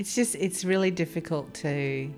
[0.00, 2.10] It's just, it's really difficult to,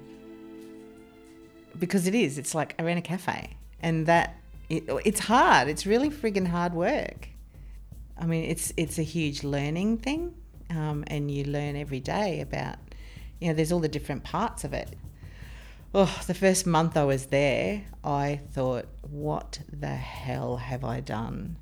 [1.77, 4.37] because it is, it's like I ran a cafe and that,
[4.69, 5.67] it, it's hard.
[5.67, 7.29] It's really friggin' hard work.
[8.17, 10.33] I mean, it's, it's a huge learning thing
[10.71, 12.77] um, and you learn every day about,
[13.41, 14.97] you know, there's all the different parts of it.
[15.93, 21.57] Oh, the first month I was there, I thought, what the hell have I done?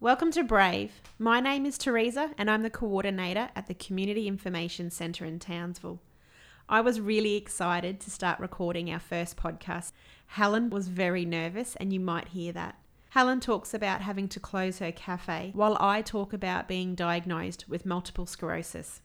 [0.00, 1.02] Welcome to Brave.
[1.18, 6.00] My name is Teresa and I'm the coordinator at the Community Information Centre in Townsville.
[6.68, 9.90] I was really excited to start recording our first podcast.
[10.28, 12.78] Helen was very nervous, and you might hear that.
[13.10, 17.84] Helen talks about having to close her cafe, while I talk about being diagnosed with
[17.84, 19.02] multiple sclerosis.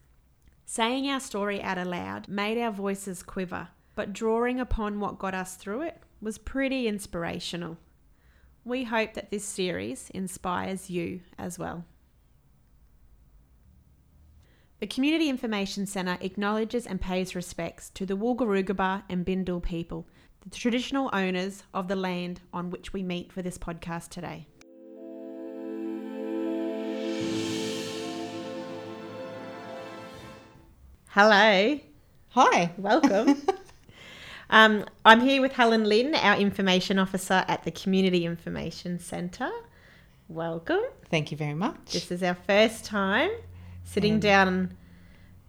[0.64, 5.56] Saying our story out aloud made our voices quiver, but drawing upon what got us
[5.56, 7.80] through it was pretty inspirational.
[8.66, 11.84] We hope that this series inspires you as well.
[14.80, 20.08] The Community Information Centre acknowledges and pays respects to the Wulgurukaba and Bindal people,
[20.42, 24.48] the traditional owners of the land on which we meet for this podcast today.
[31.10, 31.80] Hello,
[32.30, 32.72] Hi.
[32.78, 33.42] welcome.
[34.50, 39.52] um, I'm here with Helen Lynn, our information officer at the Community Information Centre.
[40.28, 40.82] Welcome.
[41.10, 41.92] Thank you very much.
[41.94, 43.30] This is our first time
[43.84, 44.76] sitting down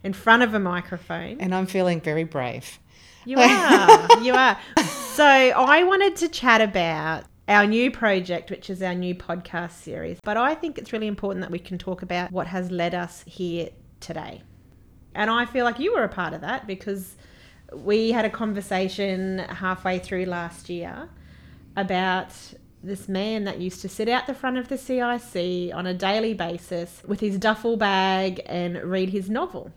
[0.03, 1.39] in front of a microphone.
[1.39, 2.79] and I'm feeling very brave.
[3.25, 4.21] You are.
[4.21, 4.57] you are.
[5.15, 10.19] So I wanted to chat about our new project, which is our new podcast series.
[10.21, 13.23] But I think it's really important that we can talk about what has led us
[13.25, 13.69] here
[14.01, 14.43] today.
[15.13, 17.15] And I feel like you were a part of that because
[17.73, 21.09] we had a conversation halfway through last year
[21.75, 22.33] about
[22.83, 26.33] this man that used to sit out the front of the CIC on a daily
[26.33, 29.71] basis with his duffel bag and read his novel.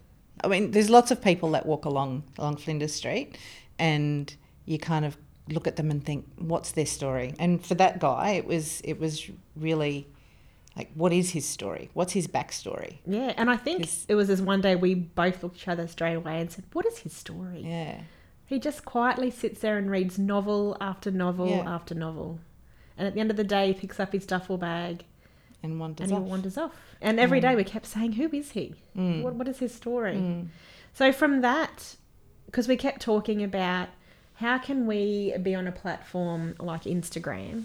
[0.44, 3.36] I mean, there's lots of people that walk along along Flinders Street,
[3.78, 4.32] and
[4.66, 5.16] you kind of
[5.48, 9.00] look at them and think, "What's their story?" And for that guy, it was it
[9.00, 10.06] was really
[10.78, 11.90] like, "What is his story?
[11.92, 15.42] What's his backstory?" Yeah, and I think This- it was as one day we both
[15.42, 18.00] looked each other straight away and said, "What is his story?" Yeah,
[18.46, 21.68] He just quietly sits there and reads novel after novel Yeah.
[21.74, 22.38] after novel,
[22.96, 25.04] and at the end of the day, he picks up his duffel bag
[25.62, 26.24] and wanders and off.
[26.24, 26.30] Mm.
[26.30, 26.72] wanders off.
[27.02, 28.74] And every day we kept saying, "Who is he?
[28.94, 30.46] What what is his story?"
[30.94, 31.96] So from that,
[32.46, 33.88] because we kept talking about
[34.36, 37.64] how can we be on a platform like Instagram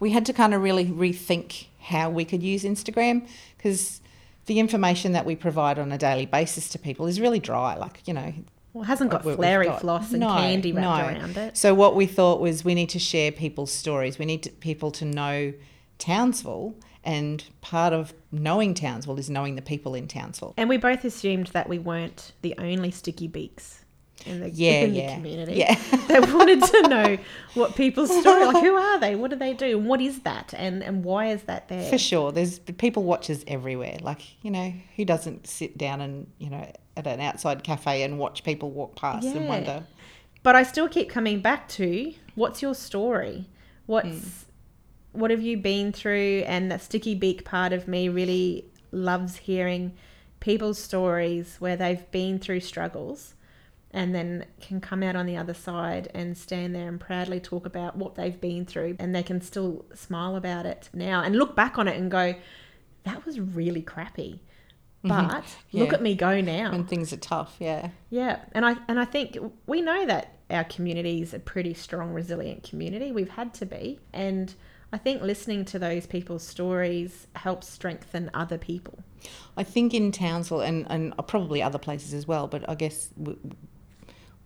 [0.00, 3.26] we had to kind of really rethink how we could use Instagram
[3.56, 4.00] because
[4.46, 7.76] the information that we provide on a daily basis to people is really dry.
[7.76, 8.32] Like you know,
[8.72, 9.80] well, it hasn't got flary got.
[9.80, 11.18] floss and No, candy wrapped no.
[11.20, 11.56] around it.
[11.56, 14.18] So what we thought was we need to share people's stories.
[14.18, 15.52] We need to, people to know
[15.98, 16.74] Townsville,
[17.04, 20.54] and part of knowing Townsville is knowing the people in Townsville.
[20.56, 23.83] And we both assumed that we weren't the only sticky beaks
[24.26, 25.54] in the, Yeah, in the yeah, community.
[25.54, 25.74] yeah.
[26.08, 27.18] that wanted to know
[27.54, 29.14] what people's story like who are they?
[29.14, 29.78] What do they do?
[29.78, 30.54] And what is that?
[30.56, 31.88] And and why is that there?
[31.90, 33.98] For sure, there's people watchers everywhere.
[34.00, 38.18] Like you know, who doesn't sit down and you know at an outside cafe and
[38.18, 39.84] watch people walk past and wonder.
[40.42, 43.46] But I still keep coming back to what's your story?
[43.86, 45.20] What's Hmm.
[45.20, 46.44] what have you been through?
[46.46, 49.92] And that sticky beak part of me really loves hearing
[50.40, 53.34] people's stories where they've been through struggles
[53.94, 57.64] and then can come out on the other side and stand there and proudly talk
[57.64, 61.54] about what they've been through and they can still smile about it now and look
[61.56, 62.34] back on it and go
[63.04, 64.40] that was really crappy
[65.02, 65.78] but look Mm-hmm.
[65.78, 65.92] Yeah.
[65.94, 67.90] at me go now When things are tough, yeah.
[68.10, 72.12] yeah, and I and I think we know that our community is a pretty strong,
[72.14, 73.12] resilient community.
[73.12, 74.54] We've had to be, and
[74.94, 78.98] I think listening to those people's stories helps strengthen other people.
[79.58, 83.10] I think in Townsville and, and probably other places as well, but I guess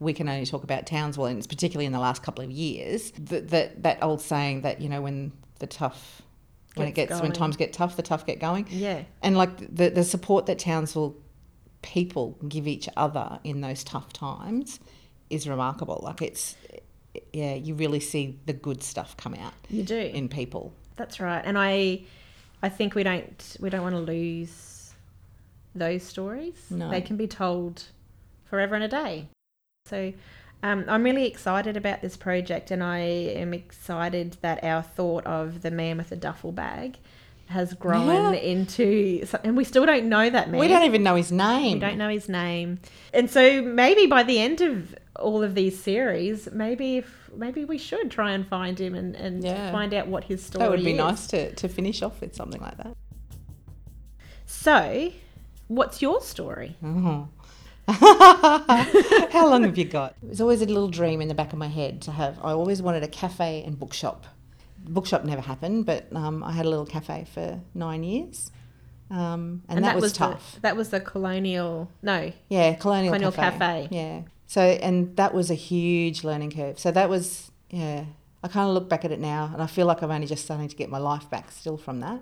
[0.00, 3.10] we, can only talk about Townsville, and it's particularly in the last couple of years
[3.12, 6.22] that that, that old saying that you know when the tough
[6.74, 9.74] when it Gets gets when times get tough, the tough get going, Yeah, and like
[9.74, 11.16] the the support that Townsville
[11.82, 14.80] people give each other in those tough times
[15.30, 16.00] is remarkable.
[16.02, 16.56] Like it's
[17.32, 19.96] yeah, you really see the good stuff come out you do.
[19.98, 20.72] in people.
[20.96, 22.02] That's right, and I
[22.62, 24.92] I think we don't we don't want to lose
[25.74, 26.56] those stories.
[26.70, 26.90] No.
[26.90, 27.84] They can be told
[28.46, 29.28] forever and a day.
[29.88, 30.12] So
[30.62, 35.62] um, I'm really excited about this project, and I am excited that our thought of
[35.62, 36.96] the man with the duffel bag
[37.46, 38.40] has grown Yeah.
[38.40, 40.60] into, and we still don't know that man.
[40.60, 41.74] We don't even know his name.
[41.74, 42.80] We don't know his name,
[43.14, 47.78] and so maybe by the end of all of these series, maybe if maybe we
[47.78, 49.70] should try and find him and, and Yeah.
[49.72, 50.98] find out what his story That would be is.
[50.98, 52.96] nice to, to finish off with something like that.
[54.46, 55.12] So,
[55.68, 56.76] what's your story?
[56.82, 57.28] Oh.
[59.32, 60.14] How long have you got?
[60.22, 62.38] It was always a little dream in the back of my head to have.
[62.44, 64.26] I always wanted a cafe and bookshop.
[64.86, 68.50] Bookshop never happened, but um, I had a little cafe for nine years,
[69.10, 70.56] um, and, that, was, tough.
[70.56, 71.90] The, that was the colonial.
[72.02, 73.58] No, Yeah, Colonial, Colonial Cafe.
[73.58, 73.88] Cafe.
[73.90, 74.22] Yeah.
[74.46, 76.78] So, and that was a huge learning curve.
[76.78, 78.04] So that was, yeah.
[78.42, 80.44] I kind of look back at it now, and I feel like I'm only just
[80.44, 82.20] starting to get my life back still from that.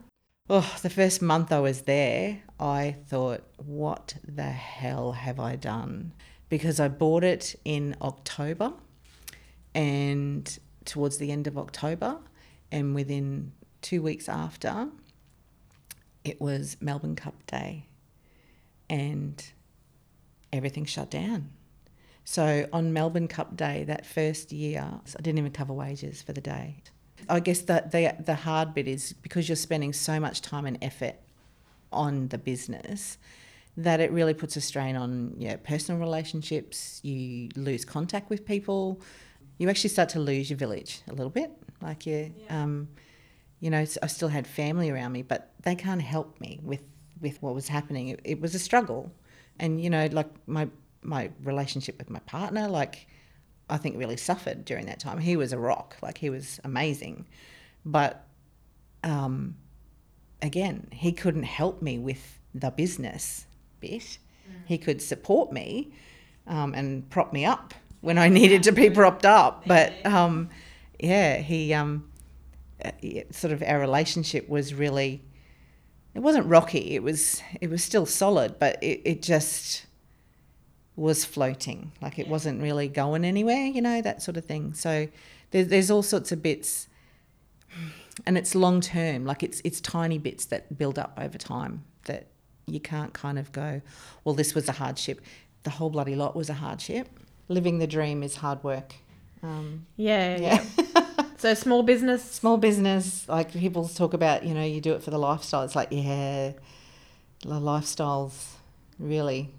[0.49, 6.13] Oh, the first month I was there, I thought, what the hell have I done?
[6.49, 8.73] Because I bought it in October,
[9.75, 12.19] and towards the end of October,
[12.71, 14.87] and within two weeks after,
[16.23, 17.89] it was Melbourne Cup Day,
[18.89, 19.45] and
[20.53, 21.51] everything shut down.
[22.23, 26.41] So on Melbourne Cup Day, that first year, I didn't even cover wages for the
[26.41, 26.85] day.
[27.29, 30.79] I guess that the the hard bit is because you're spending so much time and
[30.83, 31.17] effort
[31.93, 33.19] on the business
[33.77, 37.01] that it really puts a strain on your personal relationships.
[37.03, 39.01] You lose contact with people.
[39.59, 41.51] You actually start to lose your village a little bit.
[41.83, 42.89] Like you, um,
[43.61, 46.83] you know, I still had family around me, but they can't help me with
[47.21, 48.09] with what was happening.
[48.09, 49.13] It, it was a struggle,
[49.59, 50.69] and you know, like my
[51.03, 53.07] my relationship with my partner, like
[53.69, 55.19] I think really suffered during that time.
[55.19, 57.27] He was a rock, like he was amazing,
[57.85, 58.27] but
[59.03, 59.57] um,
[60.43, 63.47] again, he couldn't help me with the business
[63.81, 64.19] bit.
[64.67, 65.93] He could support me
[66.47, 70.49] um, and prop me up when I needed to be propped up, but um,
[71.01, 72.09] yeah, he um,
[72.85, 72.91] uh,
[73.31, 75.23] sort of our relationship was really
[76.15, 76.95] it wasn't rocky.
[76.95, 79.86] It was it was still solid, but it, it just
[80.97, 81.93] was floating.
[82.01, 84.75] Like it wasn't really going anywhere, you know, that sort of thing.
[84.75, 85.09] So
[85.51, 86.89] there's there's all sorts of bits,
[88.27, 89.25] and it's long term.
[89.25, 92.27] Like it's it's tiny bits that build up over time that
[92.67, 93.81] you can't kind of go,
[94.25, 95.21] well, this was a hardship.
[95.63, 97.09] The whole bloody lot was a hardship.
[97.49, 98.95] Living the dream is hard work.
[99.43, 100.65] Um, Yeah, yeah.
[100.79, 101.03] yeah.
[101.39, 102.25] So small business.
[102.25, 105.63] Small business, like people talk about, you know, you do it for the lifestyle.
[105.65, 106.53] It's like, yeah,
[107.43, 108.55] the lifestyle's
[108.99, 109.51] really,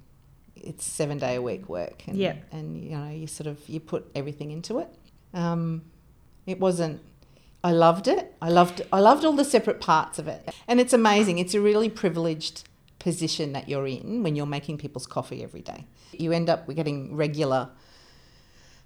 [0.64, 2.04] it's seven day a week work.
[2.08, 2.36] And, Yeah.
[2.52, 4.94] And, you know, you sort of, you put everything into it.
[5.34, 5.84] Um,
[6.46, 7.02] it wasn't,
[7.64, 8.36] I loved it.
[8.42, 10.54] I loved, I loved all the separate parts of it.
[10.68, 11.40] And it's amazing.
[11.40, 12.68] It's a really privileged
[13.00, 15.86] position that you're in when you're making people's coffee every day.
[16.12, 17.70] You end up we're getting regular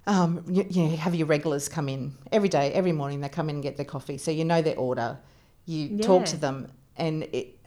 [0.06, 3.20] um, you, you have your regulars come in every day, every morning.
[3.20, 5.18] They come in and get their coffee, so you know their order.
[5.64, 7.58] You talk to them, and it.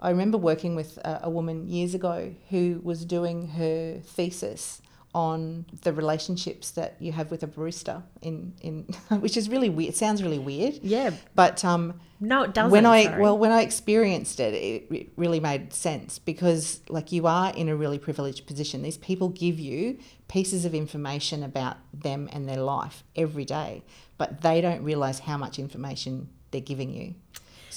[0.00, 4.80] I remember working with a, a woman years ago who was doing her thesis
[5.14, 8.82] on the relationships that you have with a barista in in
[9.20, 9.94] which is really weird.
[9.94, 11.10] It sounds really weird, Yeah.
[11.34, 12.70] but um, No, it doesn't.
[12.70, 13.22] when I sorry.
[13.22, 17.68] well when I experienced it, it, it really made sense because like you are in
[17.70, 18.82] a really privileged position.
[18.82, 19.98] These people give you
[20.28, 23.82] pieces of information about them and their life every day,
[24.18, 27.14] but they don't realize how much information they're giving you.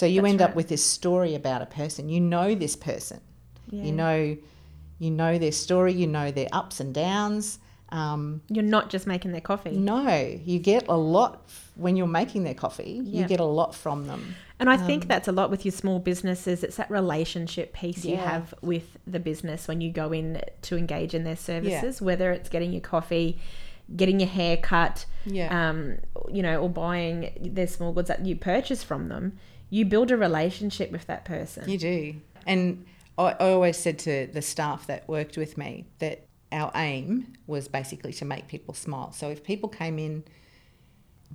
[0.02, 0.50] So you That's end right.
[0.50, 2.10] up with this story about a person.
[2.10, 3.22] You know this person.
[3.70, 3.84] Yeah.
[3.84, 4.38] You know,
[4.98, 5.94] you know their story.
[5.94, 7.60] You know their ups and downs.
[7.90, 9.70] Um, You're not just making their coffee.
[9.70, 13.02] no, you get a lot when you're making their coffee.
[13.04, 13.22] Yeah.
[13.22, 14.34] You get a lot from them.
[14.60, 16.64] And I think that's a lot with your small businesses.
[16.64, 21.14] It's that relationship piece you have with the business when you go in to engage
[21.14, 23.38] in their services, whether it's getting your coffee,
[23.96, 25.50] getting your hair cut, Yeah.
[25.70, 26.00] um,
[26.32, 29.38] you know, or buying their small goods that you purchase from them.
[29.72, 31.68] You build a relationship with that person.
[31.68, 32.16] You do.
[32.46, 32.86] And
[33.18, 37.68] I, I always said to the staff that worked with me that our aim was
[37.68, 39.12] basically to make people smile.
[39.14, 40.24] So if people came in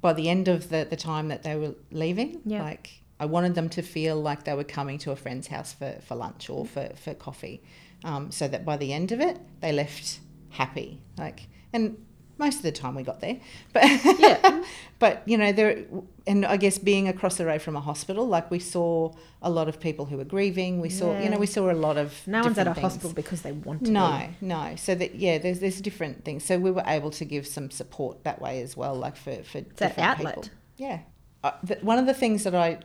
[0.00, 2.62] by the end of the, the time that they were leaving, Yeah.
[2.62, 5.97] like I wanted them to feel like they were coming to a friend's house for,
[6.07, 7.62] for lunch or for, for coffee.
[8.05, 11.00] Um, so that by the end of it, they left happy.
[11.16, 11.97] Like, and
[12.38, 13.38] most of the time we got there,
[13.73, 13.83] but
[14.19, 14.64] Yeah.
[14.99, 15.85] but you know there,
[16.26, 19.12] and I guess being across the road from a hospital, like we saw
[19.43, 20.81] a lot of people who were grieving.
[20.81, 22.83] We saw, you know, we saw a lot of no one's at a things.
[22.83, 23.90] hospital because they want to.
[23.90, 24.75] No, no.
[24.76, 26.45] So that yeah, there's there's different things.
[26.45, 29.59] So we were able to give some support that way as well, like for for
[29.59, 30.35] It's that different outlet.
[30.35, 30.49] people.
[30.78, 30.99] Yeah.
[31.45, 32.78] Uh, th- one of the things that I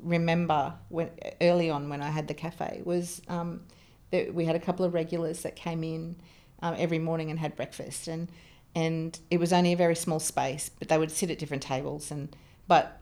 [0.00, 1.10] remember when
[1.40, 3.62] early on when I had the cafe was um,
[4.10, 6.16] that we had a couple of regulars that came in
[6.62, 8.28] um, every morning and had breakfast, and
[8.76, 12.10] and it was only a very small space, but they would sit at different tables,
[12.12, 12.36] and
[12.68, 13.00] but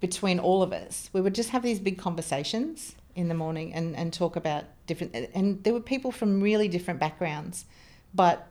[0.00, 3.96] between all of us, we would just have these big conversations in the morning and,
[3.96, 5.14] and talk about different.
[5.34, 7.64] And there were people from really different backgrounds,
[8.12, 8.48] but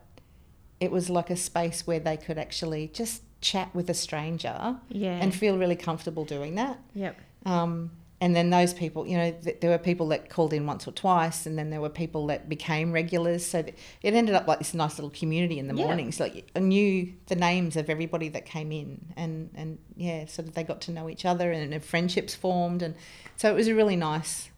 [0.80, 5.18] it was like a space where they could actually just chat with a stranger Yeah.
[5.22, 6.78] and feel really comfortable doing that.
[6.94, 7.16] yep.
[7.46, 7.90] Um,
[8.24, 10.92] and then those people, you know, th- there were people that called in once or
[10.92, 13.44] twice, and then there were people that became regulars.
[13.44, 15.84] So th- it ended up like this nice little community in the Yeah.
[15.84, 16.18] mornings.
[16.18, 20.54] Like I knew the names of everybody that came in, and and yeah, sort of
[20.54, 22.94] they got to know each other, and, and friendships formed, and
[23.36, 24.48] so it was a really nice.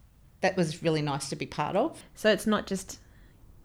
[0.43, 2.05] That was really nice to be part of.
[2.15, 3.01] So it's not just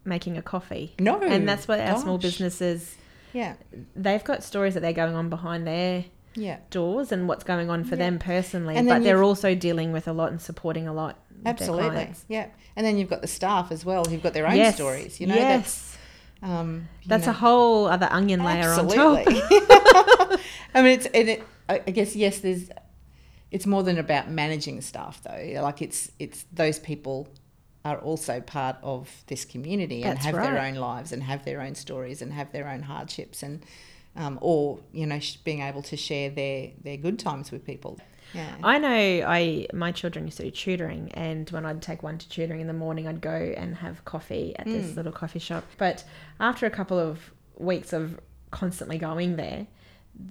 [0.03, 0.95] making a coffee.
[0.99, 2.95] No, and that's what our small businesses
[3.33, 3.53] Yeah,
[3.95, 6.05] they've got stories that they're going on behind their
[6.35, 8.05] yeah, doors and what's going on for Yeah.
[8.05, 12.47] them personally but they're also dealing with a lot and supporting a lot absolutely, yeah.
[12.75, 14.75] And then you've got the staff as well who've got their own yes.
[14.75, 15.19] stories.
[15.19, 15.97] You know, yes
[16.41, 17.31] that's um, you that's know.
[17.31, 19.27] a whole other onion layer on top
[20.73, 22.69] I mean, it's and it, I guess yes, there's.
[23.51, 25.61] It's more than about managing staff, though.
[25.61, 27.27] Like it's it's those people
[27.83, 31.61] are also part of this community and That's have their own lives and have their
[31.61, 33.65] own stories and have their own hardships and
[34.15, 37.99] um, or you know being able to share their their good times with people.
[38.33, 38.55] Yeah.
[38.63, 42.29] I know I my children used to do tutoring and when I'd take one to
[42.29, 44.95] tutoring in the morning I'd go and have coffee at this Mm.
[44.95, 45.65] little coffee shop.
[45.77, 46.05] But
[46.39, 48.19] after a couple of weeks of
[48.51, 49.67] constantly going there,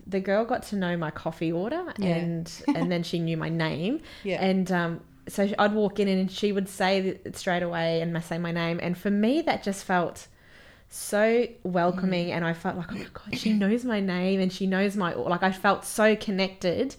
[0.07, 2.17] the girl got to know my coffee order Yeah.
[2.17, 4.43] and and then she knew my name yeah.
[4.43, 8.51] and um so I'd walk in and she would say straight away and say my
[8.53, 10.27] name and for me that just felt
[10.93, 12.33] so welcoming Mm.
[12.37, 15.15] and I felt like oh my god she knows my name and she knows my
[15.15, 16.97] like I felt so connected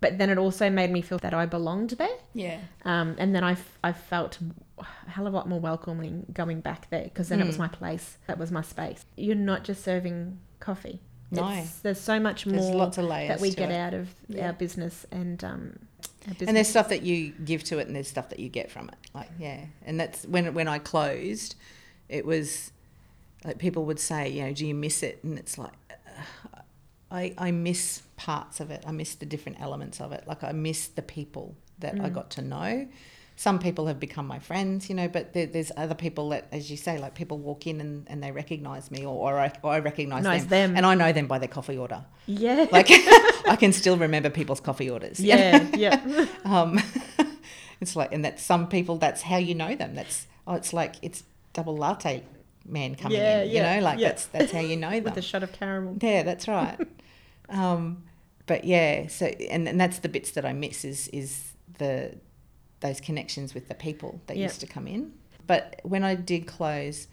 [0.00, 2.60] but then it also made me feel that I belonged there yeah.
[2.84, 4.38] um, and then I, I felt
[4.78, 7.60] a hell of a lot more welcoming going back there because then it was Mm.
[7.60, 11.00] my place that was my space you're not just serving coffee
[11.30, 11.48] No.
[11.48, 13.74] It's- there's so much There's more lots of layers that we get it.
[13.74, 14.48] out of Yeah.
[14.48, 15.78] our business and um,
[16.26, 18.48] our business And there's stuff that you give to it, and there's stuff that you
[18.50, 18.96] get from it.
[19.14, 21.54] Like yeah, and that's when when I closed,
[22.08, 22.70] it was
[23.48, 25.16] like people would say, you know, do you miss it?
[25.24, 26.60] And it's like, uh,
[27.10, 28.80] I I miss parts of it.
[28.86, 30.22] I miss the different elements of it.
[30.30, 31.46] Like I miss the people
[31.82, 32.14] that I Mm.
[32.18, 32.70] got to know.
[33.46, 36.62] Some people have become my friends, you know, but there, there's other people that, as
[36.72, 39.70] you say, like people walk in and, and they recognize me, or, or I or
[39.72, 40.76] I recognize them, them.
[40.76, 42.00] and I know them by their coffee order.
[42.26, 42.88] yeah Like
[43.54, 45.18] I can still remember people's coffee orders.
[45.20, 46.70] yeah yeah Um,
[47.80, 49.94] it's like, and that some people, that's how you know them.
[49.94, 52.24] That's, oh, it's like, it's double latte
[52.68, 54.08] man coming Yeah, in, you know, like yeah.
[54.08, 55.04] that's, that's how you know them.
[55.04, 56.78] with a shot of caramel yeah, that's right.
[57.48, 58.04] um,
[58.46, 62.14] but yeah, so, and, and that's the bits that I miss is, is the,
[62.80, 64.44] those connections with the people that Yeah.
[64.44, 65.12] used to come in.
[65.46, 67.08] But when I did close,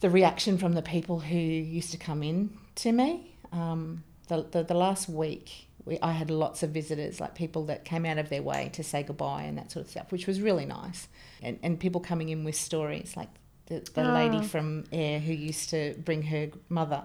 [0.00, 4.62] the reaction from the people who used to come in to me, um, the, the,
[4.62, 8.28] the last week, we, I had lots of visitors, like people that came out of
[8.28, 11.08] their way to say goodbye and that sort of stuff, which was really nice.
[11.42, 13.28] And, and people coming in with stories, like
[13.68, 14.12] the, the Oh.
[14.14, 17.02] lady from Ayr who used to bring her mother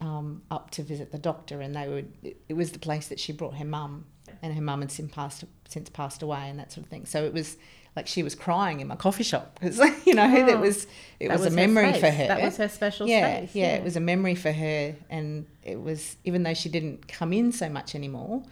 [0.00, 2.12] um, up to visit the doctor, and they would.
[2.22, 4.06] It, it was the place that she brought her mum,
[4.42, 7.04] and her mum had since passed since passed away, and that sort of thing.
[7.04, 7.56] So it was
[7.96, 10.48] like she was crying in my coffee shop because you know Oh.
[10.48, 10.86] it was
[11.18, 12.00] it That was, a memory space.
[12.00, 12.28] for her.
[12.28, 15.80] that was her special yeah, space yeah, it was a memory for her, and it
[15.80, 18.44] was even though she didn't come in so much anymore,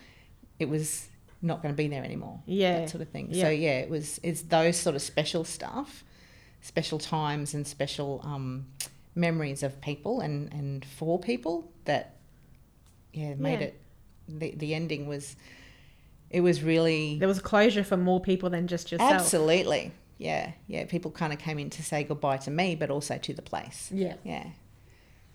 [0.58, 1.06] it was
[1.42, 2.40] not going to be there anymore.
[2.46, 2.80] Yeah.
[2.80, 3.28] that sort of thing.
[3.30, 3.44] Yeah.
[3.44, 6.02] So yeah, it was it's those sort of special stuff,
[6.66, 8.66] special times and special um,
[9.14, 12.14] memories of people and and for people that
[13.12, 13.66] yeah made Yeah.
[13.68, 13.80] it.
[14.28, 15.36] The the ending was,
[16.30, 20.84] it was really there was closure for more people than just yourself absolutely yeah yeah
[20.86, 23.90] people kind of came in to say goodbye to me, but also to the place.
[23.92, 24.46] yeah Yeah.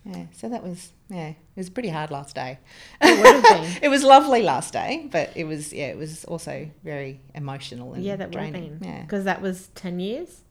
[0.03, 0.25] Yeah.
[0.33, 2.57] So that was yeah, it was pretty hard last day.
[3.01, 3.83] It would have been.
[3.85, 8.03] it was lovely last day, but it was yeah, it was also very emotional and
[8.03, 9.01] yeah that would have been Yeah.
[9.03, 10.41] because that was 10 years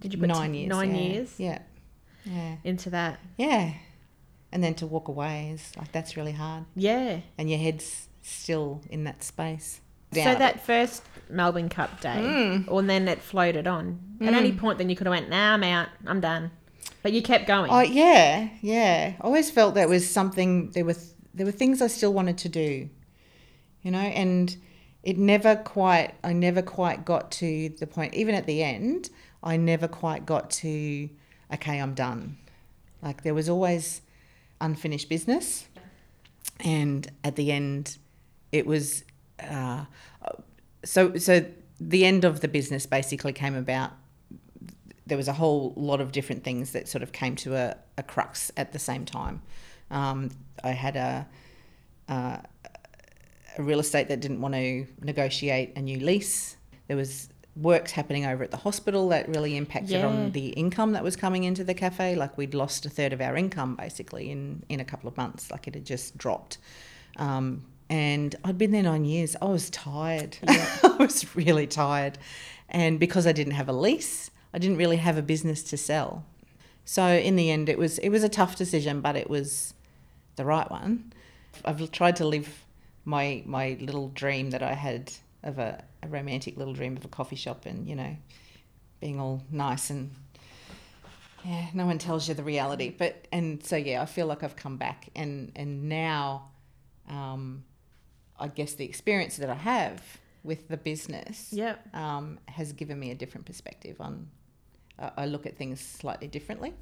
[0.00, 0.68] did you put Nine t- years.
[0.70, 1.00] nine yeah.
[1.02, 1.58] years Yeah.
[2.24, 2.56] Yeah.
[2.64, 3.72] into that Yeah.
[4.52, 6.64] And then to walk away is like that's really hard.
[6.74, 9.80] yeah And your head's still in that space.
[10.14, 12.64] so that first melbourne cup day Mm.
[12.68, 14.58] or then it floated on at any Mm.
[14.58, 16.50] point then you could have went nah i'm out i'm done
[17.02, 19.12] but you kept going Oh yeah, yeah.
[19.20, 20.70] I always felt there was something.
[20.70, 20.96] There were
[21.34, 22.88] there were things I still wanted to do,
[23.82, 24.56] you know, and
[25.04, 26.14] it never quite.
[26.24, 28.14] I never quite got to the point.
[28.14, 29.10] Even at the end,
[29.42, 31.08] I never quite got to.
[31.52, 32.38] Okay, I'm done.
[33.02, 34.02] Like there was always
[34.60, 35.66] unfinished business,
[36.60, 37.98] and at the end,
[38.52, 39.04] it was.
[39.38, 39.84] Uh,
[40.84, 41.44] so so
[41.80, 43.92] the end of the business basically came about
[45.06, 48.02] there was a whole lot of different things that sort of came to a, a
[48.02, 49.40] crux at the same time.
[49.90, 50.30] Um,
[50.64, 51.26] I had a,
[52.08, 52.38] uh,
[53.56, 56.56] a real estate that didn't want to negotiate a new lease.
[56.88, 60.06] There was works happening over at the hospital that really impacted Yeah.
[60.06, 62.14] on the income that was coming into the cafe.
[62.14, 65.50] Like we'd lost a third of our income basically in, in a couple of months.
[65.50, 66.58] Like it had just dropped.
[67.16, 69.36] Um, and I'd been there nine years.
[69.40, 70.36] I was tired.
[70.46, 72.18] I was really tired.
[72.68, 76.24] And because I didn't have a lease, I didn't really have a business to sell.
[76.84, 79.72] So in the end, it was it was a tough decision, but it was
[80.36, 81.12] the right one.
[81.64, 82.64] I've tried to live
[83.04, 87.08] my my little dream that I had of a, a romantic little dream of a
[87.08, 88.16] coffee shop, and you know,
[89.00, 90.10] being all nice and
[91.44, 92.90] yeah, no one tells you the reality.
[92.96, 96.50] But and so yeah, I feel like I've come back, and and now,
[97.08, 97.64] um,
[98.38, 100.02] I guess the experience that I have
[100.42, 101.94] with the business Yep.
[101.94, 104.28] um, has given me a different perspective on.
[104.98, 106.72] Uh, I look at things slightly differently.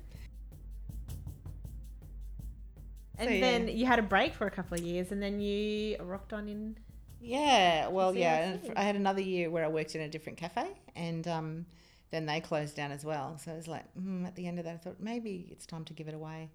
[3.19, 3.41] And So, yeah.
[3.41, 6.49] then you had a break for a couple of years, and then you rocked on
[6.49, 6.77] in.
[7.25, 8.57] Yeah, well, yeah.
[8.77, 11.67] I had another year where I worked in a different cafe, and um,
[12.11, 13.39] then they closed down as well.
[13.39, 15.85] So I was like, mm, at the end of that, I thought maybe it's time
[15.87, 16.51] to give it away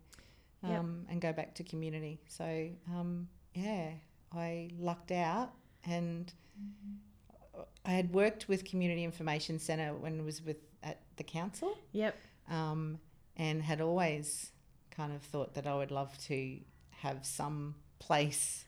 [0.63, 0.85] um, Yep.
[1.11, 2.19] and go back to community.
[2.27, 3.89] So um, yeah,
[4.33, 5.51] I lucked out,
[5.85, 6.31] and
[7.85, 12.15] I had worked with Community Information Centre when I was with at the council, Yep.
[12.49, 12.99] um,
[13.37, 14.51] and had always
[14.91, 16.59] kind of thought that I would love to
[16.91, 18.65] have some place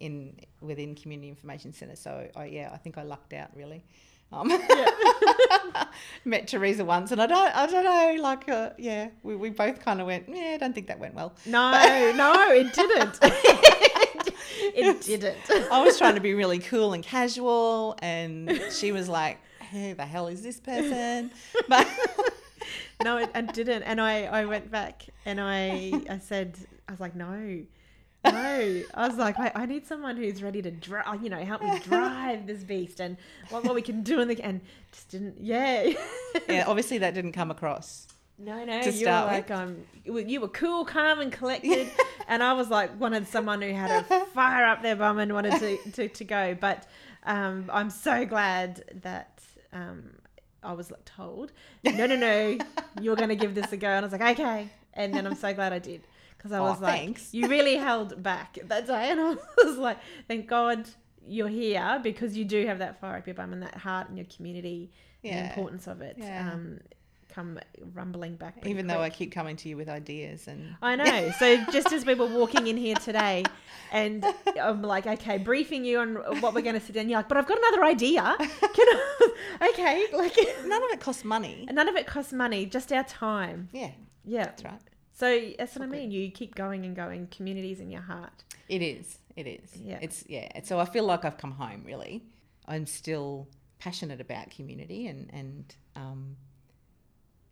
[0.00, 1.96] in within Community Information Centre.
[1.96, 3.84] So I, yeah, I think I lucked out really.
[4.32, 4.48] Um,
[6.24, 9.80] met Teresa once, and I don't, I don't know, like, uh, yeah, we, we both
[9.80, 11.34] kind of went, yeah, I don't think that went well.
[11.46, 11.72] No,
[12.14, 13.18] no, it didn't.
[13.22, 15.72] it didn't.
[15.72, 19.40] I was trying to be really cool and casual, and she was like,
[19.72, 21.32] who the hell is this person?
[21.68, 21.88] But
[23.02, 23.82] no, it, it didn't.
[23.82, 26.56] And I, I went back and I, I said,
[26.88, 27.62] I was like, no,
[28.24, 28.82] no.
[28.94, 31.78] I was like, I, I need someone who's ready to drive, you know, help me
[31.80, 33.16] drive this beast and
[33.48, 34.60] what, what we can do in the, and
[34.92, 35.92] just didn't, yeah.
[36.48, 38.06] yeah, obviously that didn't come across.
[38.38, 39.50] No, no, to you were start with.
[39.50, 41.90] like um, you were, you were cool, calm, and collected,
[42.28, 45.58] and I was like wanted someone who had a fire up their bum and wanted
[45.60, 46.56] to to, to go.
[46.58, 46.86] But
[47.24, 49.42] um, I'm so glad that
[49.74, 50.04] um,
[50.62, 51.52] I was like, told,
[51.84, 52.58] no, no, no,
[53.02, 55.34] you're going to give this a go, and I was like, okay, and then I'm
[55.34, 56.00] so glad I did
[56.40, 57.34] because I Aw, was like, thanks.
[57.34, 60.88] you really held back that day, and I was like, thank God
[61.26, 64.16] you're here because you do have that fire up your bum and that heart in
[64.16, 64.90] your community,
[65.22, 66.16] the importance of it.
[66.18, 66.50] Yeah.
[66.52, 66.80] Um,
[67.28, 67.60] come
[67.94, 71.30] rumbling back Even though I keep coming to you with ideas and I know.
[71.38, 73.44] So just as we were walking in here today,
[73.92, 74.24] and
[74.60, 77.08] I'm like, okay, briefing you on what we're going to sit down.
[77.08, 78.22] You're like, but I've got another idea.
[78.38, 78.50] Can
[78.88, 79.68] I?
[79.72, 81.68] okay, like none of it costs money.
[81.70, 83.68] none of it costs money, just our time.
[83.72, 83.90] Yeah,
[84.24, 84.46] Yeah.
[84.46, 84.80] that's right.
[85.20, 86.10] So that's what I mean.
[86.10, 87.26] You keep going and going.
[87.26, 88.42] Communities in your heart.
[88.70, 89.18] It is.
[89.36, 89.76] It is.
[89.76, 89.98] Yeah.
[90.00, 90.48] It's yeah.
[90.64, 91.82] So I feel like I've come home.
[91.84, 92.22] Really,
[92.66, 93.46] I'm still
[93.78, 96.36] passionate about community and and um,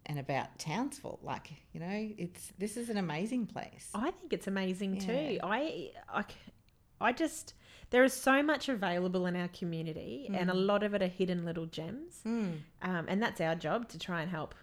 [0.06, 1.18] and about Townsville.
[1.22, 3.90] Like you know, it's this is an amazing place.
[3.94, 5.38] I think it's amazing too.
[5.42, 6.52] I I I, I, c-
[7.02, 7.52] I just
[7.90, 11.44] there is so much available in our community, and a lot of it are hidden
[11.44, 12.20] little gems.
[12.26, 12.60] Mm.
[12.80, 14.54] um, and that's our job to try and help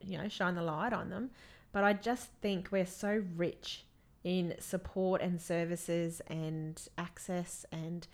[0.00, 1.30] you know shine the light on them
[1.74, 3.84] but i just think we're so rich
[4.24, 8.08] in support and services and access and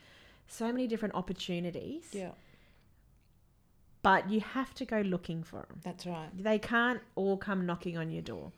[0.48, 2.08] so many different opportunities.
[2.12, 2.32] Yeah,
[4.02, 6.28] but you have to go looking for them that's right.
[6.36, 8.52] they can't all come knocking on your door.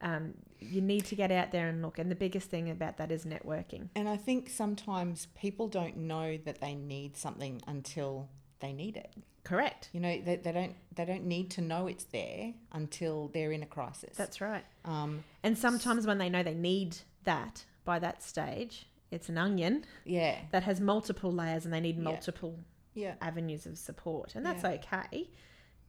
[0.00, 3.10] Um, you need to get out there and look and the biggest thing about that
[3.10, 3.88] is networking.
[3.96, 8.28] And I think sometimes people don't know that they need something until
[8.60, 9.12] they need it.
[9.44, 13.52] correct You know, they, they don't they don't need to know it's there until they're
[13.52, 14.16] in a crisis.
[14.16, 19.28] that's right um, and sometimes when they know they need that by that stage it's
[19.28, 22.58] an onion yeah, that has multiple layers and they need multiple
[22.94, 24.70] yeah, avenues of support and that's Yeah.
[24.78, 25.28] okay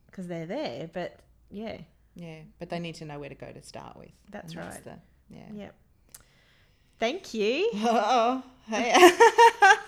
[0.08, 1.78] because they're there but yeah
[2.17, 2.38] yeah.
[2.60, 4.12] But they need to know where to go to start with.
[4.32, 4.84] That's And right.
[4.86, 4.93] The,
[5.30, 5.49] yeah.
[5.54, 5.69] yeah
[6.97, 8.93] thank you Oh, hey.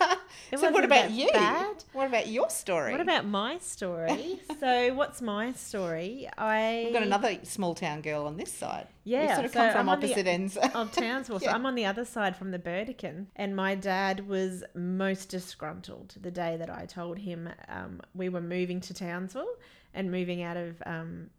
[0.52, 1.30] It so what about you?
[1.34, 1.84] bad.
[1.94, 2.92] What about your story?
[2.92, 8.26] what about my story so what's my story i We've got another small town girl
[8.26, 8.88] on this side.
[9.04, 10.58] Yeah, We've sort of so come from I'm on the- opposite ends.
[10.76, 11.40] of Townsville.
[11.40, 11.56] So Yeah.
[11.56, 13.28] I'm on the other side from the Burdekin.
[13.36, 18.42] And my dad was most disgruntled the day that I told him um, we were
[18.42, 19.56] moving to Townsville
[19.94, 21.30] and moving out of um,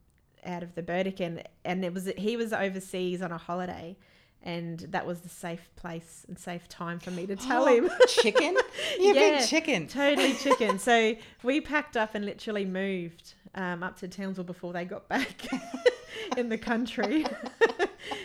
[0.47, 1.43] out of the Burdekin.
[1.65, 3.97] And it was he was overseas on a holiday.
[4.43, 7.91] And that was the safe place and safe time for me to tell him.
[8.09, 8.57] chicken?
[8.99, 9.39] You Yeah.
[9.39, 9.87] been chicken.
[9.89, 10.79] Totally chicken.
[10.79, 15.47] so we packed up and literally moved um, up to Townsville before they got back
[16.37, 17.27] in the country.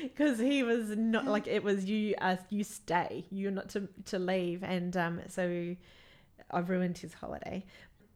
[0.04, 4.20] because he was not like it was you as you stay, you're not to to
[4.20, 5.76] leave, and um, so
[6.52, 7.66] I've ruined his holiday.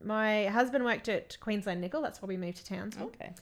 [0.04, 2.02] My husband worked at Queensland Nickel.
[2.02, 3.34] That's why we moved to Townsville Okay.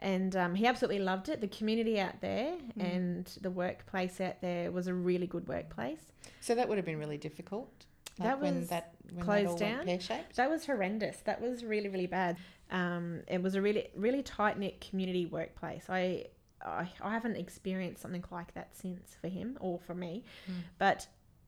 [0.00, 1.40] And um, he absolutely loved it.
[1.40, 2.94] The community out there Mm.
[2.94, 6.00] and the workplace out there was a really good workplace.
[6.40, 7.86] So that would have been really difficult.
[8.18, 9.76] That when was that when closed that down.
[9.76, 10.36] went pear shaped.
[10.36, 11.18] That was horrendous.
[11.24, 12.36] That was really really bad.
[12.70, 15.84] Um, it was a really really tight knit community workplace.
[15.88, 16.26] I,
[16.64, 20.54] I I haven't experienced something like that since for him or for me, Mm.
[20.78, 21.06] but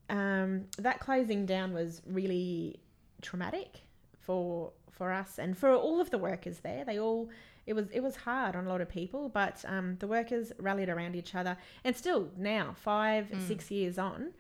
[0.09, 2.81] um, that closing down was really
[3.21, 3.83] traumatic
[4.21, 6.85] for for us and for all of the workers there.
[6.85, 7.29] They all
[7.67, 10.89] it was it was hard on a lot of people, but um, the workers rallied
[10.89, 13.47] around each other, and still now five Mm.
[13.49, 14.33] six years on.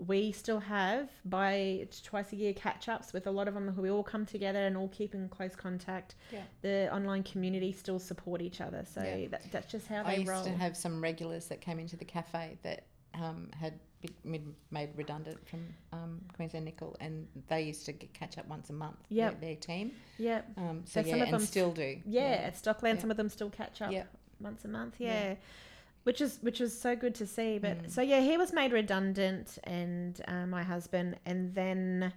[0.00, 3.82] We still have by twice a year catch ups with a lot of them who
[3.82, 6.14] we all come together and all keep in close contact.
[6.32, 6.42] Yeah.
[6.60, 9.26] The online community still support each other, so Yeah.
[9.32, 10.44] that, that's just how I they used roll.
[10.44, 13.80] to have some regulars that came into the cafe that um, had
[14.70, 18.72] made redundant from um, Queensland Nickel, and they used to get, catch up once a
[18.72, 18.96] month.
[19.08, 19.40] Yep.
[19.40, 19.92] their, their team.
[20.18, 21.98] yeah, Um, so So yeah, some of and them- still do.
[22.06, 23.00] yeah, At Stockland, Yeah.
[23.00, 24.04] some of them still catch up Yeah.
[24.40, 24.94] once a month.
[24.98, 25.30] Yeah.
[25.30, 25.34] Yeah.
[26.04, 27.90] Which is which is so good to see, but Mm.
[27.90, 32.12] so yeah, he was made redundant, and uh, my husband, and then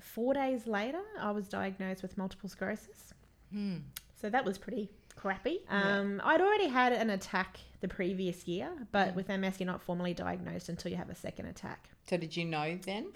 [0.00, 3.14] four days later, I was diagnosed with multiple sclerosis.
[3.50, 3.76] Hmm.
[4.20, 5.60] So that was pretty crappy.
[5.68, 5.98] Yeah.
[5.98, 9.14] Um, I'd already had an attack the previous year, but Mm.
[9.16, 11.88] with MS, you're not formally diagnosed until you have a second attack.
[12.08, 13.12] So did you know then?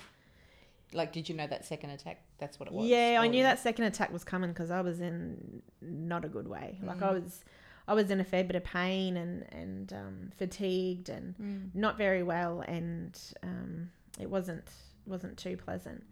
[0.92, 2.20] Like, did you know that second attack?
[2.38, 2.86] That's what it was.
[2.88, 6.48] Yeah, I knew that second attack was coming because I was in not a good
[6.48, 6.78] way.
[6.82, 7.22] Like I Mm.
[7.22, 7.44] was,
[7.86, 11.74] I was in a fair bit of pain and and um, fatigued and Mm.
[11.74, 14.68] not very well, and um, it wasn't
[15.06, 16.04] wasn't too pleasant.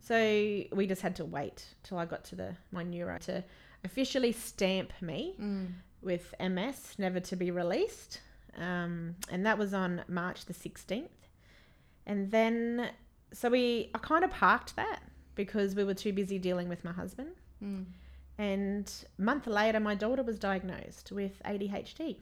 [0.00, 0.16] So
[0.72, 3.42] we just had to wait till I got to the my neuro to
[3.88, 5.66] officially stamp me Mm.
[6.02, 8.20] with MS, never to be released.
[8.56, 11.08] Um, and that was on March the 16th.
[12.06, 12.90] And then,
[13.32, 15.00] so we, I kind of parked that
[15.34, 17.30] because we were too busy dealing with my husband.
[17.62, 17.84] Mm.
[18.38, 18.86] And
[19.18, 22.16] a month later, my daughter was diagnosed with ADHD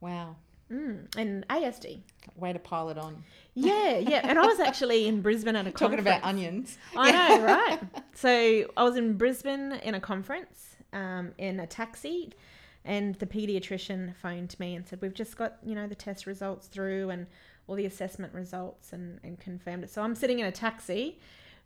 [0.00, 0.36] Wow.
[0.70, 2.00] mm, and ASD.
[2.36, 3.22] Way to pile it on.
[3.54, 4.20] Yeah, yeah.
[4.28, 6.76] And I was actually in Brisbane at a Talking about onions.
[6.96, 7.78] I know, right?
[8.14, 8.30] So
[8.76, 12.32] I was in Brisbane in a conference um, in a taxi,
[12.84, 16.66] and the paediatrician phoned me and said, We've just got, you know, the test results
[16.66, 17.26] through and
[17.66, 19.90] all the assessment results and, and confirmed it.
[19.90, 21.18] So I'm sitting in a taxi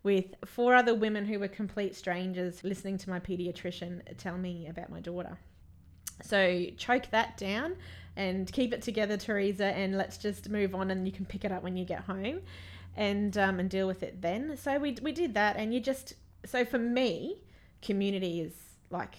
[0.03, 4.89] with four other women who were complete strangers listening to my paediatrician tell me about
[4.89, 5.37] my daughter.
[6.23, 7.75] So choke that down
[8.17, 11.51] and keep it together, Teresa, and let's just move on and you can pick it
[11.51, 12.41] up when you get home
[12.97, 14.57] and um, and deal with it then.
[14.57, 16.15] So we, we did that and you just
[16.45, 17.37] so for me,
[17.81, 19.15] community is like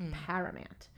[0.00, 0.12] Mm.
[0.12, 0.88] paramount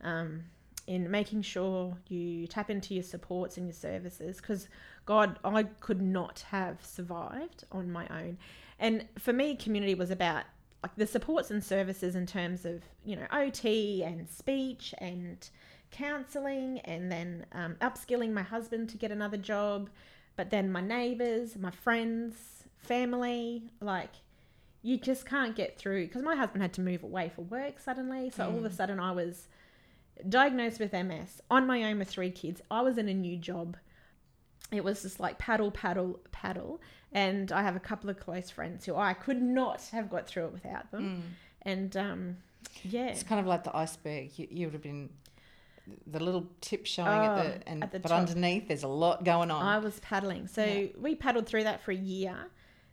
[0.00, 0.42] um,
[0.88, 4.68] in making sure you tap into your supports and your services because
[5.06, 8.36] God, I could not have survived on my own.
[8.80, 10.44] And for me, community was about
[10.82, 15.48] like the supports and services in terms of you know OT and speech and
[15.90, 19.88] counselling, and then um, upskilling my husband to get another job,
[20.36, 24.10] but then my neighbours, my friends, family, like
[24.82, 28.30] you just can't get through because my husband had to move away for work suddenly.
[28.30, 28.72] So all of a Mm.
[28.76, 29.48] sudden, I was
[30.28, 32.60] diagnosed with MS on my own with three kids.
[32.70, 33.76] I was in a new job.
[34.70, 36.80] It was just like paddle, paddle, paddle.
[37.12, 40.46] And I have a couple of close friends who I could not have got through
[40.46, 41.22] it without them.
[41.22, 41.22] Mm.
[41.62, 42.36] And um,
[42.84, 44.30] yeah, It's kind of like the iceberg.
[44.38, 45.08] You, you would have been
[46.06, 48.18] the little tip showing Oh, at the and at the but top.
[48.20, 49.62] underneath there's a lot going on.
[49.62, 50.46] I was paddling.
[50.46, 50.86] So Yeah.
[50.98, 52.36] we paddled through that for a year.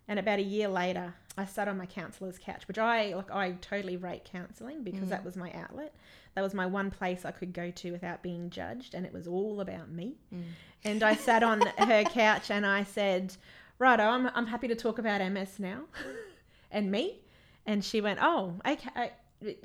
[0.07, 3.29] And about a year later, I sat on my counsellor's couch, which I like.
[3.31, 5.09] I totally rate counselling because Mm.
[5.09, 5.93] that was my outlet.
[6.33, 9.27] That was my one place I could go to without being judged, and it was
[9.27, 10.15] all about me.
[10.33, 10.43] Mm.
[10.85, 13.35] And I sat on her couch and I said,
[13.79, 15.83] "Righto, I'm I'm happy to talk about MS now,
[16.71, 17.21] and me."
[17.65, 19.11] And she went, "Oh, okay,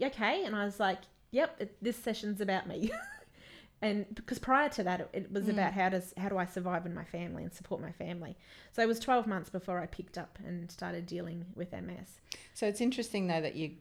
[0.02, 0.98] okay." And I was like,
[1.30, 2.90] "Yep, it, this session's about me."
[3.82, 5.50] and because prior to that, it, it was Mm.
[5.54, 8.36] about how does how do I survive in my family and support my family.
[8.72, 12.18] So it was 12 months before I picked up and started dealing with MS.
[12.54, 13.76] So it's interesting though that you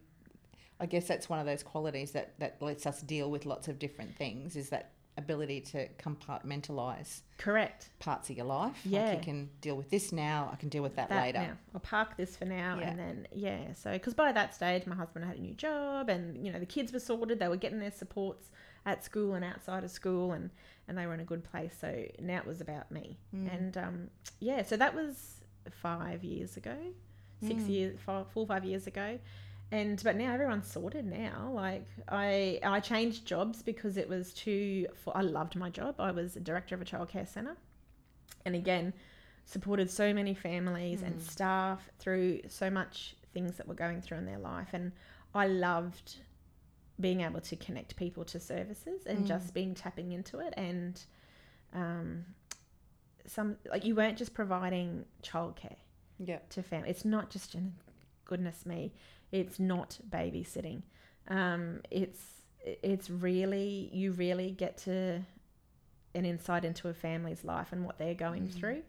[0.81, 3.79] I guess that's one of those qualities that, that lets us deal with lots of
[3.79, 7.89] different things is that ability to compartmentalize Correct.
[7.99, 8.79] parts of your life.
[8.85, 9.05] Yeah.
[9.09, 11.39] Like you can deal with this now, I can deal with that, that later.
[11.39, 11.57] now.
[11.73, 12.89] I'll park this for now, Yeah.
[12.89, 13.73] and then yeah.
[13.73, 16.65] So because by that stage, my husband had a new job, and you know the
[16.65, 17.39] kids were sorted.
[17.39, 18.49] They were getting their supports
[18.85, 20.49] at school and outside of school, and
[20.87, 21.75] and they were in a good place.
[21.79, 23.53] So now it was about me, Mm.
[23.55, 24.63] and um, yeah.
[24.63, 26.75] So that was five years ago,
[27.41, 27.69] six Mm.
[27.69, 29.19] years, five, four five years ago,
[29.71, 34.87] and but now everyone's sorted now like i i changed jobs because it was too
[34.95, 37.55] for i loved my job i was a director of a childcare center
[38.45, 38.91] and again
[39.45, 44.25] supported so many families and staff through so much things that were going through in
[44.25, 44.91] their life and
[45.35, 46.15] i loved
[46.99, 51.01] being able to connect people to services and just being tapping into it and
[51.73, 52.25] um
[53.25, 55.75] some like you weren't just providing childcare
[56.17, 56.39] Yeah.
[56.49, 56.89] to family.
[56.89, 57.55] It's not just
[58.25, 58.91] goodness me,
[59.31, 60.81] it's not babysitting.
[61.27, 62.21] Um, it's
[62.65, 65.21] it's really you really get to
[66.15, 68.81] an insight into a family's life and what they're going through.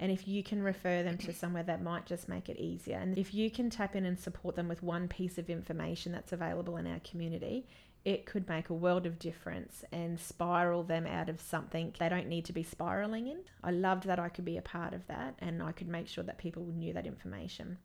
[0.00, 3.18] And if you can refer them to somewhere that might just make it easier, and
[3.18, 6.76] if you can tap in and support them with one piece of information that's available
[6.76, 7.66] in our community,
[8.04, 12.28] it could make a world of difference and spiral them out of something they don't
[12.28, 13.40] need to be spiraling in.
[13.64, 16.22] I loved that I could be a part of that and I could make sure
[16.24, 17.78] that people knew that information.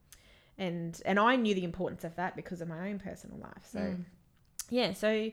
[0.58, 3.65] And and I knew the importance of that because of my own personal life.
[3.71, 4.04] So Mm.
[4.69, 5.32] yeah, so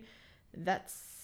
[0.57, 1.20] that's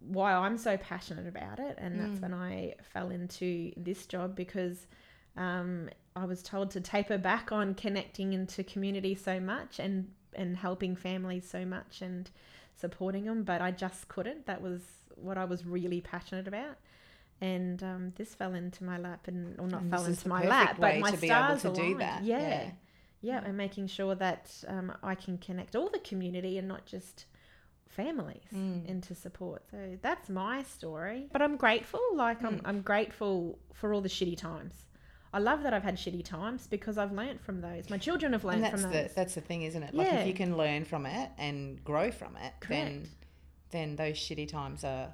[0.00, 2.22] why I'm so passionate about it and that's Mm.
[2.22, 4.86] when I fell into this job because
[5.36, 10.56] um, I was told to taper back on connecting into community so much and and
[10.56, 12.30] helping families so much and
[12.76, 14.46] supporting them, but I just couldn't.
[14.46, 14.80] That was
[15.16, 16.76] what I was really passionate about.
[17.40, 20.76] And um, this fell into my lap, and or not And fell into my lap,
[20.78, 22.00] but my to be able stars to do aligned.
[22.00, 22.22] that.
[22.24, 22.38] Yeah.
[22.38, 22.70] Yeah.
[23.22, 27.24] yeah, and making sure that um, I can connect all the community and not just
[27.90, 28.86] families Mm.
[28.86, 29.62] into support.
[29.70, 31.28] So that's my story.
[31.32, 32.00] But I'm grateful.
[32.14, 32.62] Like I'm, Mm.
[32.64, 34.74] I'm grateful for all the shitty times.
[35.32, 37.88] I love that I've had shitty times because I've learnt from those.
[37.90, 39.94] My children have that's from the that's the thing, isn't it?
[39.94, 40.20] Like Yeah.
[40.20, 43.08] if you can learn from it and grow from it, then
[43.70, 45.12] then those shitty times are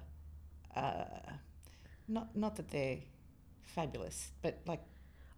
[0.75, 1.05] uh,
[2.09, 2.99] not not that they're
[3.63, 4.83] fabulous, but like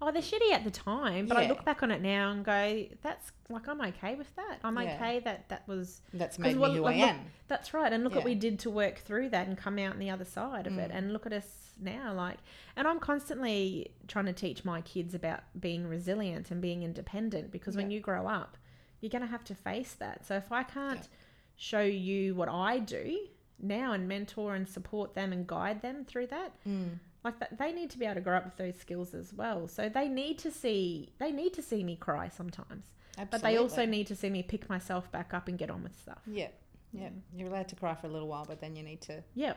[0.01, 2.87] Oh, they're shitty at the time, but I look back on it now and go,
[3.03, 4.59] "That's like I'm okay with that.
[4.63, 4.95] I'm Yeah.
[4.95, 7.21] okay that that was that's made me who like, I look- am.
[7.49, 7.93] That's right.
[7.93, 10.25] And look what we did to work through that and come out on the other
[10.25, 10.91] side of it.
[10.93, 10.97] Mm.
[10.97, 12.13] And look at us now.
[12.13, 12.39] Like,
[12.77, 17.77] and I'm constantly trying to teach my kids about being resilient and being independent because
[17.77, 18.57] when you grow up,
[19.01, 20.25] you're going to have to face that.
[20.27, 21.09] So if I can't
[21.57, 23.19] show you what I do
[23.61, 26.99] now and mentor and support them and guide them through that, Mm.
[27.24, 29.66] Like that, they need to be able to grow up with those skills as well.
[29.68, 32.87] So they need to see, they need to see me cry sometimes,
[33.31, 35.98] but they also need to see me pick myself back up and get on with
[35.98, 36.20] stuff.
[36.26, 36.48] Yeah,
[36.92, 37.09] yeah.
[37.35, 39.54] You're allowed to cry for a little while, but then you need to Yeah.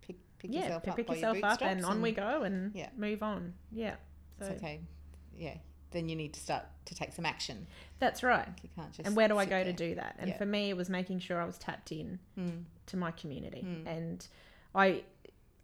[0.00, 2.42] pick pick yeah, yourself pick up by yourself your up and bootstraps on we go
[2.42, 2.88] and Yeah.
[2.96, 3.54] move on.
[3.70, 3.96] Yeah.
[4.38, 4.80] So It's okay.
[5.36, 5.58] Yeah.
[5.92, 7.66] Then you need to start to take some action.
[7.98, 8.48] that's right.
[8.62, 9.06] You can't just.
[9.06, 10.16] And where do I go to do that?
[10.18, 10.38] And Yeah.
[10.38, 12.64] for me, it was making sure I was tapped in Mm.
[12.86, 13.62] to my community.
[13.64, 13.86] Mm.
[13.86, 14.28] And
[14.74, 15.04] I,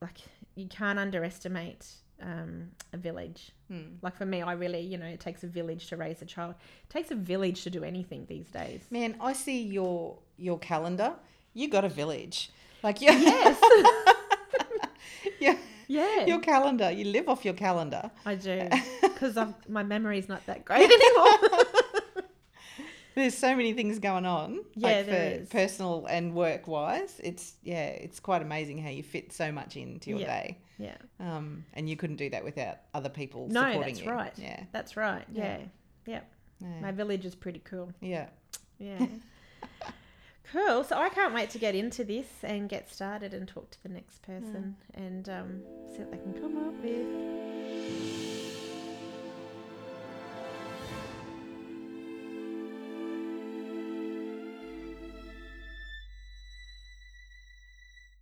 [0.00, 0.18] like,
[0.54, 1.86] you can't underestimate
[2.22, 3.52] um, a village.
[3.70, 3.96] Mm.
[4.02, 6.54] Like for me, I really, you know, it takes a village to raise a child.
[6.84, 8.80] It takes a village to do anything these days.
[8.90, 11.12] Man, I see your your calendar.
[11.54, 12.50] You got a village.
[12.82, 13.60] Like yeah, Yes.
[15.40, 15.56] yeah.
[15.88, 16.90] yeah, Your calendar.
[16.90, 18.10] You live off your calendar.
[18.24, 18.68] I do.
[19.18, 19.36] Because
[19.68, 21.64] my memory's not that great anymore.
[23.18, 24.60] There's so many things going on.
[24.74, 25.48] Yeah, like there for is.
[25.48, 27.20] personal and work wise.
[27.22, 30.26] It's yeah, it's quite amazing how you fit so much into your Yeah.
[30.26, 30.58] day.
[30.78, 30.96] yeah.
[31.20, 34.10] Um, and you couldn't do that without other people No, supporting that's you.
[34.10, 34.32] right.
[34.36, 34.64] Yeah.
[34.72, 35.24] That's right.
[35.32, 35.58] Yeah.
[36.06, 36.20] Yeah.
[36.60, 36.80] Yeah.
[36.80, 37.92] My village is pretty cool.
[38.00, 38.28] yeah.
[38.78, 39.06] Yeah.
[40.52, 40.84] cool.
[40.84, 43.88] So I can't wait to get into this and get started and talk to the
[43.88, 45.60] next person and um,
[45.92, 48.17] see what they can come up with.